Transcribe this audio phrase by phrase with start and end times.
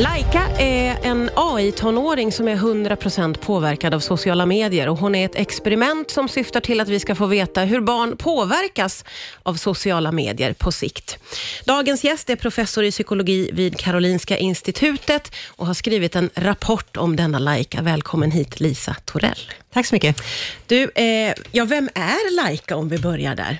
[0.00, 5.34] Laika är en AI-tonåring som är 100% påverkad av sociala medier och hon är ett
[5.34, 9.04] experiment som syftar till att vi ska få veta hur barn påverkas
[9.42, 11.18] av sociala medier på sikt.
[11.64, 17.16] Dagens gäst är professor i psykologi vid Karolinska institutet och har skrivit en rapport om
[17.16, 17.82] denna Laika.
[17.82, 19.52] Välkommen hit Lisa Torell.
[19.72, 20.22] Tack så mycket.
[20.66, 23.58] Du, eh, ja, vem är Laika om vi börjar där?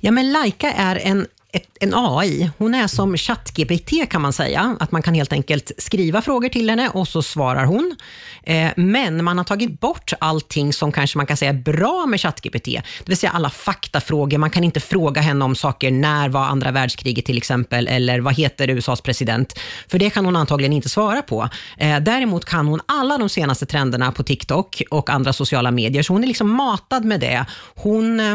[0.00, 2.50] Ja, men Laika är en ett, en AI.
[2.58, 4.76] Hon är som ChatGPT kan man säga.
[4.80, 7.96] Att man kan helt enkelt skriva frågor till henne och så svarar hon.
[8.42, 12.20] Eh, men man har tagit bort allting som kanske man kan säga är bra med
[12.20, 12.64] ChatGPT.
[12.64, 14.38] Det vill säga alla faktafrågor.
[14.38, 18.34] Man kan inte fråga henne om saker, när var andra världskriget till exempel, eller vad
[18.34, 19.58] heter USAs president?
[19.88, 21.48] För det kan hon antagligen inte svara på.
[21.78, 26.12] Eh, däremot kan hon alla de senaste trenderna på TikTok och andra sociala medier, så
[26.12, 27.46] hon är liksom matad med det.
[27.74, 28.34] Hon eh,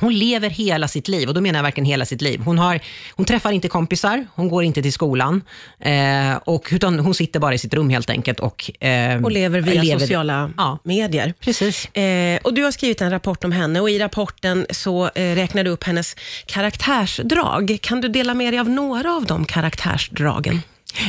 [0.00, 2.40] hon lever hela sitt liv, och då menar jag verkligen hela sitt liv.
[2.40, 5.42] Hon, har, hon träffar inte kompisar, hon går inte till skolan,
[5.80, 8.40] eh, och, utan hon sitter bara i sitt rum helt enkelt.
[8.40, 11.34] Och, eh, och lever via lever, sociala ja, medier.
[11.40, 11.86] Precis.
[11.94, 15.64] Eh, och du har skrivit en rapport om henne och i rapporten så eh, räknar
[15.64, 17.78] du upp hennes karaktärsdrag.
[17.82, 20.62] Kan du dela med dig av några av de karaktärsdragen?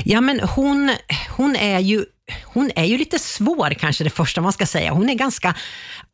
[0.03, 0.95] Ja, men hon,
[1.38, 2.05] hon är ju
[2.44, 4.92] hon är ju lite svår kanske det första man ska säga.
[4.92, 5.55] Hon är ganska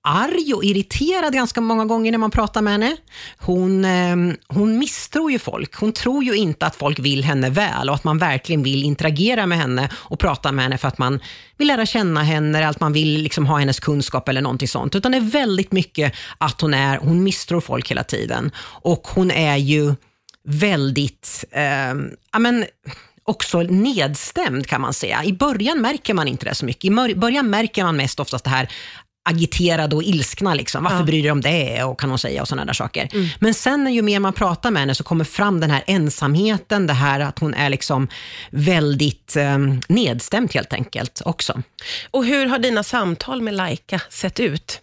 [0.08, 2.98] arg och irriterad ganska många gånger när man pratar med henne.
[3.38, 4.16] Hon, eh,
[4.48, 5.76] hon misstror ju folk.
[5.76, 9.46] Hon tror ju inte att folk vill henne väl och att man verkligen vill interagera
[9.46, 11.20] med henne och prata med henne för att man
[11.58, 14.96] vill lära känna henne, eller att man vill liksom ha hennes kunskap eller någonting sånt.
[14.96, 18.52] Utan det är väldigt mycket att hon är, hon misstror folk hela tiden.
[18.82, 19.96] Och hon är ju
[20.48, 22.66] väldigt, eh, men,
[23.24, 25.24] också nedstämd kan man säga.
[25.24, 26.86] I början märker man inte det så mycket.
[27.10, 28.70] I början märker man mest oftast det här
[29.28, 30.54] agiterade och ilskna.
[30.54, 30.84] Liksom.
[30.84, 31.04] Varför ja.
[31.04, 31.84] bryr du dig om det?
[31.84, 33.10] Och kan hon säga och sådana där saker.
[33.14, 33.28] Mm.
[33.40, 36.94] Men sen ju mer man pratar med henne så kommer fram den här ensamheten, det
[36.94, 38.08] här att hon är liksom
[38.52, 41.62] väldigt eh, nedstämd helt enkelt också.
[42.12, 44.82] Och hur har dina samtal med Laika sett ut?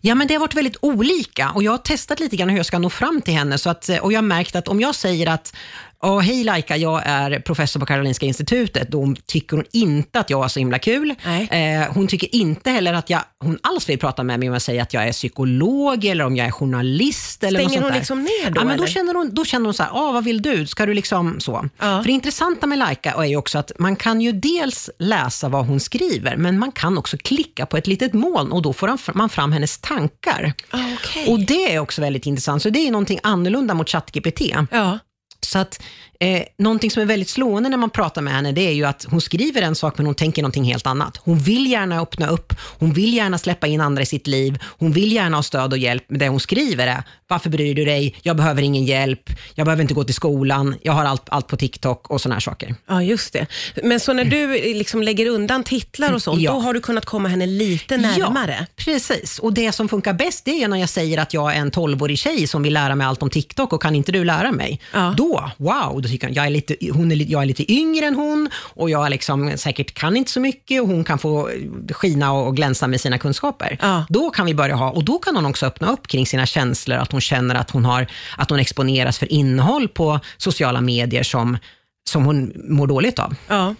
[0.00, 2.66] Ja, men det har varit väldigt olika och jag har testat lite grann hur jag
[2.66, 3.58] ska nå fram till henne.
[3.58, 5.54] Så att, och jag har märkt att om jag säger att
[6.02, 8.88] Ja, hej Laika, jag är professor på Karolinska institutet.
[8.88, 11.14] Då tycker hon inte att jag är så himla kul.
[11.50, 14.62] Eh, hon tycker inte heller att jag, hon alls vill prata med mig om jag
[14.62, 17.44] säger att jag är psykolog eller om jag är journalist.
[17.44, 17.98] Eller Stänger något hon där.
[17.98, 18.60] liksom ner då?
[18.60, 20.66] Ja, men då, känner hon, då känner hon så här, ah, vad vill du?
[20.66, 21.68] Ska du liksom så?
[21.78, 21.84] Ja.
[21.84, 25.66] För det intressanta med Laika är ju också att man kan ju dels läsa vad
[25.66, 29.28] hon skriver, men man kan också klicka på ett litet moln och då får man
[29.28, 30.52] fram hennes tankar.
[30.68, 31.32] Okay.
[31.32, 32.62] Och det är också väldigt intressant.
[32.62, 34.40] Så det är någonting annorlunda mot ChatGPT.
[34.70, 34.98] Ja.
[35.42, 35.82] Så att
[36.22, 39.06] Eh, någonting som är väldigt slående när man pratar med henne, det är ju att
[39.10, 41.16] hon skriver en sak men hon tänker någonting helt annat.
[41.16, 44.92] Hon vill gärna öppna upp, hon vill gärna släppa in andra i sitt liv, hon
[44.92, 48.14] vill gärna ha stöd och hjälp, men det hon skriver är, varför bryr du dig?
[48.22, 51.56] Jag behöver ingen hjälp, jag behöver inte gå till skolan, jag har allt, allt på
[51.56, 52.74] TikTok och sådana här saker.
[52.86, 53.46] Ja, just det.
[53.82, 56.52] Men så när du liksom lägger undan titlar och sånt, ja.
[56.52, 58.56] då har du kunnat komma henne lite närmare?
[58.60, 59.38] Ja, precis.
[59.38, 62.18] Och det som funkar bäst, det är när jag säger att jag är en 12-årig
[62.18, 64.80] tjej som vill lära mig allt om TikTok och kan inte du lära mig?
[64.92, 65.14] Ja.
[65.16, 68.48] Då, wow, tycker jag, jag är lite hon är, jag är lite yngre än hon
[68.54, 71.50] och jag liksom säkert kan inte så mycket och hon kan få
[71.90, 73.78] skina och glänsa med sina kunskaper.
[73.80, 74.04] Ja.
[74.08, 76.98] Då kan vi börja ha, och då kan hon också öppna upp kring sina känslor,
[76.98, 78.06] att hon känner att hon, har,
[78.36, 81.58] att hon exponeras för innehåll på sociala medier som
[82.10, 83.34] som hon mår dåligt av.
[83.48, 83.74] Ja.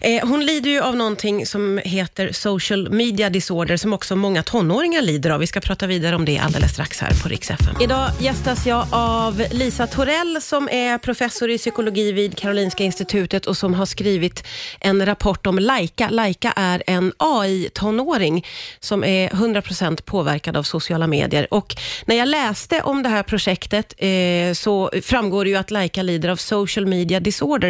[0.00, 5.02] Eh, hon lider ju av någonting som heter social media disorder, som också många tonåringar
[5.02, 5.40] lider av.
[5.40, 7.76] Vi ska prata vidare om det alldeles strax här på Rix FM.
[7.80, 13.56] Idag gästas jag av Lisa Torell, som är professor i psykologi vid Karolinska institutet och
[13.56, 14.44] som har skrivit
[14.80, 16.08] en rapport om Laika.
[16.10, 18.46] Laika är en AI-tonåring
[18.80, 21.54] som är 100% påverkad av sociala medier.
[21.54, 21.74] Och
[22.06, 26.28] när jag läste om det här projektet eh, så framgår det ju att Laika lider
[26.28, 27.61] av social media disorder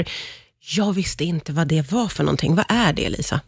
[0.77, 2.55] jag visste inte vad det var för någonting.
[2.55, 3.41] Vad är det, Lisa?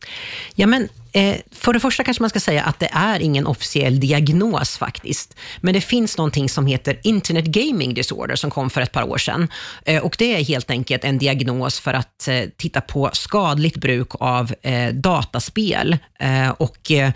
[0.55, 4.01] Ja, men, eh, för det första kanske man ska säga att det är ingen officiell
[4.01, 5.37] diagnos faktiskt.
[5.61, 9.19] Men det finns någonting som heter Internet Gaming Disorder som kom för ett par år
[9.19, 9.49] sedan.
[9.85, 14.09] Eh, och Det är helt enkelt en diagnos för att eh, titta på skadligt bruk
[14.21, 15.99] av eh, dataspel.
[16.21, 17.13] Eh, och eh,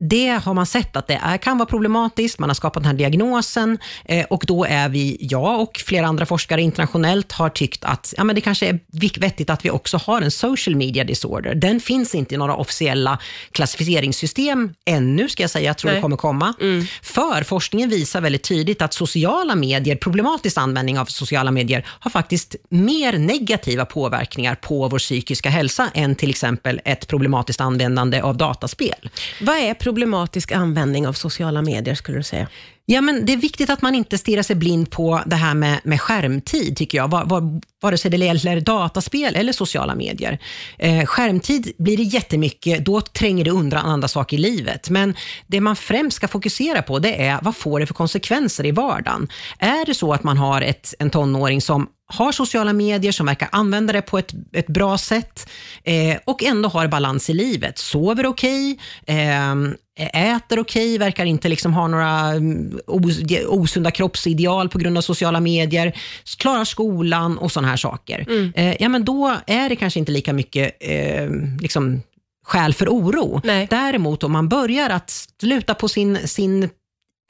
[0.00, 2.98] det har man sett att det är, kan vara problematiskt, man har skapat den här
[2.98, 8.14] diagnosen eh, och då är vi, jag och flera andra forskare internationellt har tyckt att
[8.16, 8.80] ja, men det kanske är
[9.20, 11.54] vettigt att vi också har en social media disorder.
[11.54, 13.18] Den finns inte i några officiella
[13.52, 15.66] klassificeringssystem ännu, ska jag säga.
[15.66, 15.96] Jag tror Nej.
[15.96, 16.54] det kommer komma.
[16.60, 16.84] Mm.
[17.02, 22.56] För forskningen visar väldigt tydligt att sociala medier, problematisk användning av sociala medier, har faktiskt
[22.68, 29.10] mer negativa påverkningar på vår psykiska hälsa än till exempel ett problematiskt användande av dataspel.
[29.40, 32.48] Vad är problematisk användning av sociala medier skulle du säga?
[32.88, 35.80] Ja, men det är viktigt att man inte stirrar sig blind på det här med,
[35.84, 37.10] med skärmtid, tycker jag.
[37.10, 40.38] Var, var, vare sig det gäller dataspel eller sociala medier.
[40.78, 44.90] Eh, skärmtid blir det jättemycket, då tränger det undan andra saker i livet.
[44.90, 45.14] Men
[45.46, 49.28] det man främst ska fokusera på, det är vad får det för konsekvenser i vardagen?
[49.58, 53.48] Är det så att man har ett, en tonåring som har sociala medier, som verkar
[53.52, 55.48] använda det på ett, ett bra sätt
[55.84, 57.78] eh, och ändå har balans i livet.
[57.78, 59.54] Sover okej, okay, eh,
[59.96, 65.02] äter okej, okay, verkar inte liksom ha några mm, os osunda kroppsideal på grund av
[65.02, 65.98] sociala medier,
[66.38, 68.26] klarar skolan och sådana här saker.
[68.28, 68.52] Mm.
[68.56, 72.02] Eh, ja, men då är det kanske inte lika mycket eh, liksom,
[72.44, 73.40] skäl för oro.
[73.44, 73.66] Nej.
[73.70, 76.68] Däremot om man börjar att sluta på sin, sin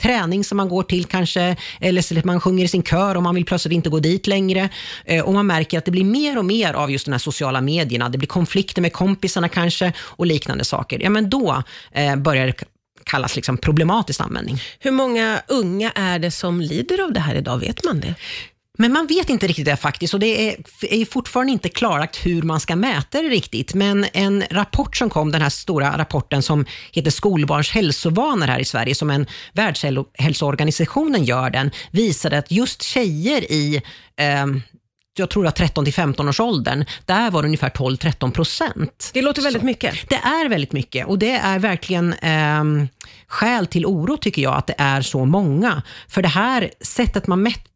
[0.03, 3.23] träning som man går till kanske, eller så att man sjunger i sin kör och
[3.23, 4.69] man vill plötsligt inte gå dit längre.
[5.05, 7.61] Eh, och man märker att det blir mer och mer av just de här sociala
[7.61, 8.09] medierna.
[8.09, 11.01] Det blir konflikter med kompisarna kanske och liknande saker.
[11.03, 11.63] Ja, men då
[11.93, 12.65] eh, börjar det
[13.05, 14.61] kallas liksom problematisk användning.
[14.81, 17.59] Hur många unga är det som lider av det här idag?
[17.59, 18.15] Vet man det?
[18.77, 22.43] Men man vet inte riktigt det faktiskt och det är, är fortfarande inte klarlagt hur
[22.43, 23.75] man ska mäta det riktigt.
[23.75, 28.65] Men en rapport som kom, den här stora rapporten som heter Skolbarns hälsovanor här i
[28.65, 33.83] Sverige, som en Världshälsoorganisationen gör den, visade att just tjejer i
[34.17, 34.47] eh,
[35.19, 39.11] jag tror att 13 till 15 års åldern, där var det ungefär 12-13 procent.
[39.15, 40.09] Det låter väldigt mycket.
[40.09, 42.65] Det är väldigt mycket och det är verkligen eh,
[43.27, 45.83] skäl till oro tycker jag att det är så många.
[46.09, 47.76] För det här sättet man mätte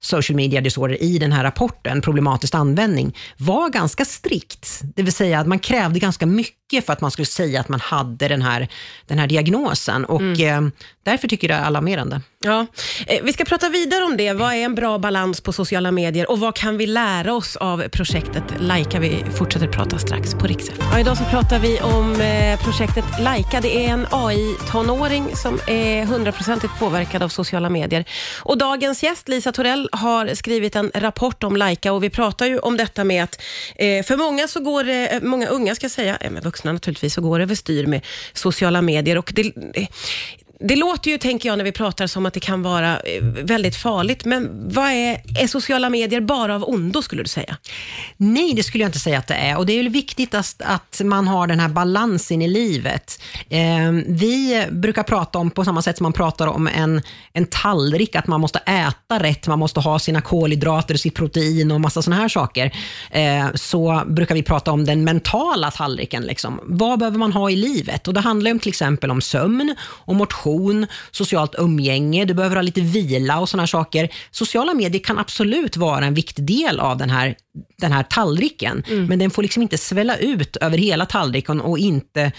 [0.00, 4.80] social media disorder i den här rapporten, problematisk användning, var ganska strikt.
[4.96, 7.80] Det vill säga att man krävde ganska mycket för att man skulle säga att man
[7.80, 8.68] hade den här,
[9.06, 10.04] den här diagnosen.
[10.04, 10.66] Och mm.
[10.66, 12.20] eh, därför tycker jag det är alarmerande.
[12.44, 12.66] Ja.
[13.06, 14.32] Eh, vi ska prata vidare om det.
[14.32, 17.88] Vad är en bra balans på sociala medier och vad kan vi lära oss av
[17.88, 19.00] projektet Laika?
[19.00, 23.60] Vi fortsätter prata strax på Rix ja, Idag så pratar vi om eh, projektet Laika.
[23.60, 28.04] Det är en AI-tonåring som är hundraprocentigt påverkad av sociala medier.
[28.42, 32.46] Och dagens gäst, Lisa Lisa Torell, har skrivit en rapport om Laika och vi pratar
[32.46, 33.42] ju om detta med att
[33.76, 36.72] eh, för många så går det, eh, många unga ska jag säga, eh, men vuxna
[36.72, 39.86] naturligtvis, så går det överstyr med sociala medier och det, eh,
[40.60, 43.76] det låter ju, tänker jag, när vi pratar som att det kan vara eh, väldigt
[43.76, 47.56] farligt, men vad är, är sociala medier bara av ondo, skulle du säga?
[48.16, 49.58] Nej, det skulle jag inte säga att det är.
[49.58, 53.22] Och Det är viktigt att, att man har den här balansen i livet.
[53.48, 57.02] Eh, vi brukar prata om, på samma sätt som man pratar om en,
[57.32, 61.80] en tallrik, att man måste äta rätt, man måste ha sina kolhydrater, sitt protein och
[61.80, 62.76] massa sådana här saker.
[63.10, 66.22] Eh, så brukar vi prata om den mentala tallriken.
[66.22, 66.60] Liksom.
[66.62, 68.08] Vad behöver man ha i livet?
[68.08, 72.56] Och Det handlar om till exempel om sömn och motion kommunikation, socialt umgänge, du behöver
[72.56, 74.08] ha lite vila och sådana saker.
[74.30, 77.36] Sociala medier kan absolut vara en viktig del av den här,
[77.78, 79.06] den här tallriken, mm.
[79.06, 82.32] men den får liksom inte svälla ut över hela tallriken och inte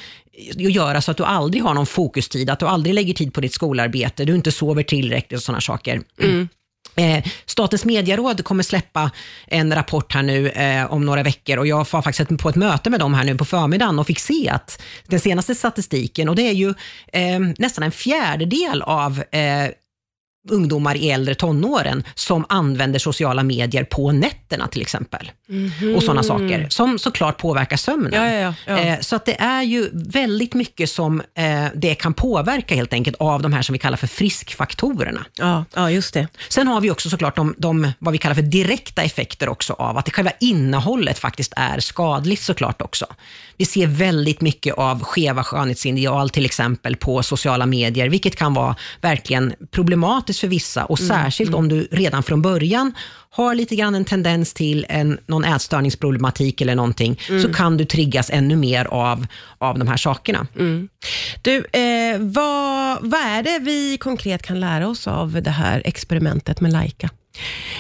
[0.56, 3.54] göra så att du aldrig har någon fokustid, att du aldrig lägger tid på ditt
[3.54, 6.02] skolarbete, du inte sover tillräckligt och sådana saker.
[6.22, 6.48] Mm.
[6.96, 9.12] Eh, Statens medieråd kommer släppa
[9.48, 11.58] en rapport här nu eh, om några veckor.
[11.58, 14.20] Och jag var faktiskt på ett möte med dem här nu på förmiddagen och fick
[14.20, 16.70] se att den senaste statistiken, och det är ju
[17.14, 19.70] eh, nästan en fjärdedel av eh,
[20.50, 25.32] ungdomar i äldre tonåren som använder sociala medier på nätterna till exempel.
[25.50, 25.96] Mm.
[25.96, 28.14] Och sådana saker som såklart påverkar sömnen.
[28.14, 28.80] Ja, ja, ja.
[28.80, 33.16] Eh, så att det är ju väldigt mycket som eh, det kan påverka helt enkelt
[33.20, 35.26] av de här som vi kallar för friskfaktorerna.
[35.38, 36.28] Ja, ja just det.
[36.50, 39.98] Sen har vi också såklart de, de, vad vi kallar för direkta effekter också av
[39.98, 43.06] att det själva innehållet faktiskt är skadligt såklart också.
[43.58, 48.76] Vi ser väldigt mycket av skeva skönhetsideal till exempel på sociala medier, vilket kan vara
[49.02, 51.60] verkligen problematiskt för vissa och mm, särskilt mm.
[51.60, 52.94] om du redan från början
[53.30, 57.42] har lite grann en tendens till en, någon ätstörningsproblematik eller någonting, mm.
[57.42, 60.48] så kan du triggas ännu mer av, av de här sakerna.
[60.56, 60.90] Mm.
[61.42, 66.62] Du, eh, vad, vad är det vi konkret kan lära oss av det här experimentet
[66.62, 67.10] med Laika?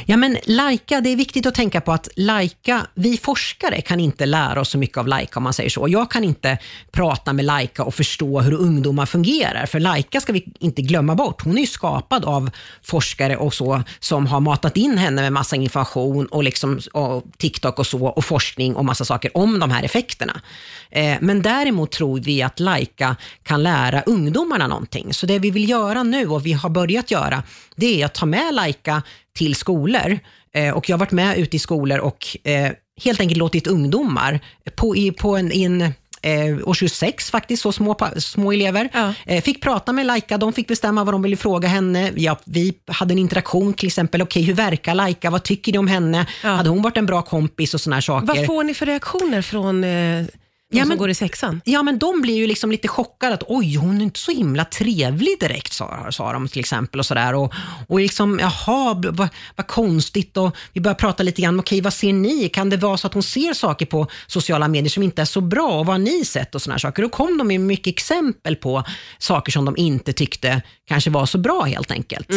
[0.05, 4.25] Ja, men lajka, det är viktigt att tänka på att lajka, vi forskare kan inte
[4.25, 5.87] lära oss så mycket av lajka, om man säger så.
[5.89, 6.57] Jag kan inte
[6.91, 11.41] prata med lajka och förstå hur ungdomar fungerar, för lajka ska vi inte glömma bort.
[11.41, 12.49] Hon är ju skapad av
[12.83, 17.79] forskare och så som har matat in henne med massa information och, liksom, och TikTok
[17.79, 20.41] och så och forskning och massa saker om de här effekterna.
[20.89, 25.13] Eh, men däremot tror vi att lajka kan lära ungdomarna någonting.
[25.13, 27.43] Så det vi vill göra nu och vi har börjat göra,
[27.75, 29.03] det är att ta med lajka
[29.37, 30.19] till skolor.
[30.53, 32.71] Eh, och jag har varit med ute i skolor och eh,
[33.03, 34.39] helt enkelt låtit ungdomar
[34.75, 35.81] på, i, på en, i en
[36.21, 38.89] eh, årskurs 6 faktiskt, så små, små elever.
[38.93, 39.13] Ja.
[39.25, 42.11] Eh, fick prata med Laika, de fick bestämma vad de ville fråga henne.
[42.15, 45.77] Ja, vi hade en interaktion till exempel, okej okay, hur verkar Laika, vad tycker ni
[45.77, 46.25] om henne?
[46.43, 46.49] Ja.
[46.49, 48.27] Hade hon varit en bra kompis och sådana saker.
[48.27, 50.25] Vad får ni för reaktioner från eh
[50.71, 51.61] De Ja, som men- går i sexan.
[51.65, 54.65] Ja, men de blir ju liksom lite chockade att oj, hon är inte så himla
[54.65, 56.99] trevlig direkt, sa, sa de till exempel.
[56.99, 57.33] Och sådär.
[57.33, 57.53] Och,
[57.87, 60.37] och liksom, jaha, vad, vad konstigt.
[60.37, 62.49] Och vi börjar prata lite grann, okej, vad ser ni?
[62.49, 65.41] Kan det vara så att hon ser saker på sociala medier som inte är så
[65.41, 65.79] bra?
[65.79, 66.55] Och vad har ni sett?
[66.55, 67.03] och såna här saker.
[67.03, 68.83] Då kom de med mycket exempel på
[69.17, 72.27] saker som de inte tyckte kanske var så bra helt enkelt.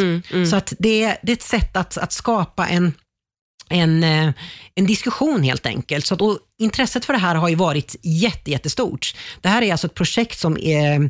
[0.51, 2.93] Så att det, det är ett sätt att, att skapa en
[3.69, 4.33] en, eh,
[4.75, 6.07] en diskussion helt enkelt.
[6.07, 6.21] Så att,
[6.59, 9.15] intresset för det här har ju varit jätte, jättestort.
[9.41, 11.01] Det här är alltså ett projekt som eh,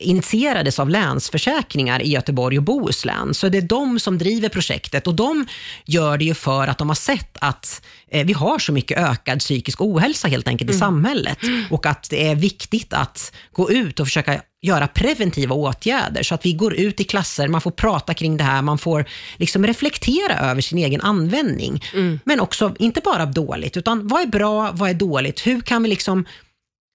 [0.00, 3.34] initierades av Länsförsäkringar i Göteborg och Bohuslän.
[3.34, 5.46] Så det är de som driver projektet och de
[5.84, 9.38] gör det ju för att de har sett att eh, vi har så mycket ökad
[9.38, 11.38] psykisk ohälsa helt enkelt i samhället
[11.70, 16.46] och att det är viktigt att gå ut och försöka göra preventiva åtgärder så att
[16.46, 19.04] vi går ut i klasser, man får prata kring det här, man får
[19.36, 21.82] liksom reflektera över sin egen användning.
[22.24, 25.46] Men också, inte bara dåligt, utan vad är bra, vad är dåligt?
[25.46, 26.24] Hur kan vi liksom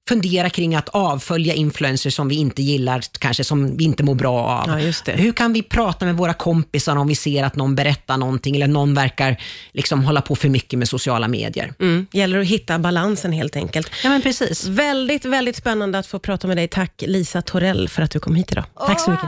[0.09, 4.39] fundera kring att avfölja influencers som vi inte gillar, kanske som vi inte mår bra
[4.39, 4.81] av.
[5.05, 5.13] Ja.
[5.13, 8.67] Hur kan vi prata med våra kompisar om vi ser att någon berättar någonting eller
[8.67, 11.73] någon verkar liksom hålla på för mycket med sociala medier?
[11.79, 12.07] Mm.
[12.11, 13.91] Gäller att hitta balansen helt enkelt.
[14.03, 14.67] Ja, men precis.
[14.67, 16.67] Väldigt, väldigt spännande att få prata med dig.
[16.67, 18.63] Tack Lisa Torell för att du kom hit idag.
[18.87, 19.19] Tack så mycket.